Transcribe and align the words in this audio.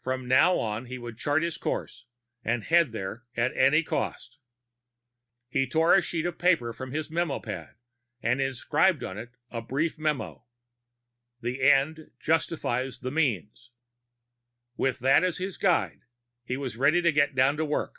From 0.00 0.26
now 0.26 0.58
on, 0.58 0.86
he 0.86 0.98
would 0.98 1.16
chart 1.16 1.44
his 1.44 1.56
course 1.56 2.06
and 2.42 2.64
head 2.64 2.90
there 2.90 3.26
at 3.36 3.56
any 3.56 3.84
cost. 3.84 4.38
He 5.48 5.68
tore 5.68 5.94
a 5.94 6.02
sheet 6.02 6.26
of 6.26 6.36
paper 6.36 6.72
from 6.72 6.90
his 6.90 7.12
memo 7.12 7.38
pad 7.38 7.76
and 8.20 8.40
inscribed 8.40 9.04
on 9.04 9.18
it 9.18 9.30
a 9.52 9.62
brief 9.62 10.00
motto: 10.00 10.46
The 11.42 11.62
ends 11.62 12.00
justify 12.18 12.90
the 13.00 13.12
means! 13.12 13.70
With 14.76 14.98
that 14.98 15.22
as 15.22 15.38
his 15.38 15.56
guide, 15.56 16.00
he 16.42 16.56
was 16.56 16.76
ready 16.76 17.00
to 17.00 17.12
get 17.12 17.36
down 17.36 17.56
to 17.58 17.64
work. 17.64 17.94